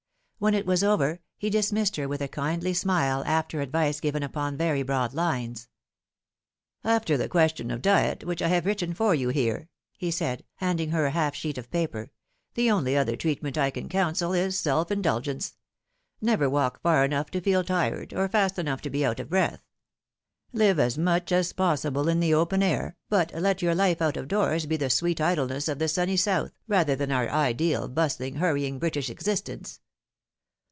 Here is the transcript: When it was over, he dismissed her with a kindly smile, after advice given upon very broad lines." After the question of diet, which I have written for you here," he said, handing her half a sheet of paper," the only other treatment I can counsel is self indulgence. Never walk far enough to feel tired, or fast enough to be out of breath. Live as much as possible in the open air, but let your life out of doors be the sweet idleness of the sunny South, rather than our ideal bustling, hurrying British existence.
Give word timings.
When 0.43 0.55
it 0.55 0.65
was 0.65 0.83
over, 0.83 1.19
he 1.37 1.51
dismissed 1.51 1.97
her 1.97 2.07
with 2.07 2.19
a 2.19 2.27
kindly 2.27 2.73
smile, 2.73 3.21
after 3.27 3.61
advice 3.61 3.99
given 3.99 4.23
upon 4.23 4.57
very 4.57 4.81
broad 4.81 5.13
lines." 5.13 5.67
After 6.97 7.15
the 7.15 7.29
question 7.29 7.69
of 7.69 7.83
diet, 7.83 8.23
which 8.23 8.41
I 8.41 8.47
have 8.47 8.65
written 8.65 8.95
for 8.95 9.13
you 9.13 9.29
here," 9.29 9.69
he 9.99 10.09
said, 10.09 10.43
handing 10.55 10.89
her 10.89 11.11
half 11.11 11.33
a 11.33 11.35
sheet 11.35 11.59
of 11.59 11.69
paper," 11.69 12.09
the 12.55 12.71
only 12.71 12.97
other 12.97 13.15
treatment 13.15 13.55
I 13.55 13.69
can 13.69 13.87
counsel 13.87 14.33
is 14.33 14.57
self 14.57 14.89
indulgence. 14.91 15.57
Never 16.21 16.49
walk 16.49 16.81
far 16.81 17.05
enough 17.05 17.29
to 17.29 17.41
feel 17.41 17.63
tired, 17.63 18.11
or 18.11 18.27
fast 18.27 18.57
enough 18.57 18.81
to 18.81 18.89
be 18.89 19.05
out 19.05 19.19
of 19.19 19.29
breath. 19.29 19.61
Live 20.53 20.79
as 20.79 20.97
much 20.97 21.31
as 21.31 21.53
possible 21.53 22.09
in 22.09 22.19
the 22.19 22.33
open 22.33 22.63
air, 22.63 22.97
but 23.09 23.31
let 23.35 23.61
your 23.61 23.75
life 23.75 24.01
out 24.01 24.17
of 24.17 24.27
doors 24.27 24.65
be 24.65 24.75
the 24.75 24.89
sweet 24.89 25.21
idleness 25.21 25.67
of 25.67 25.77
the 25.77 25.87
sunny 25.87 26.17
South, 26.17 26.51
rather 26.67 26.95
than 26.95 27.11
our 27.11 27.29
ideal 27.29 27.87
bustling, 27.87 28.37
hurrying 28.37 28.79
British 28.79 29.07
existence. 29.11 29.81